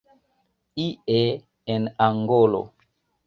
Ie 0.85 1.19
en 1.75 1.83
Angolo. 2.09 2.63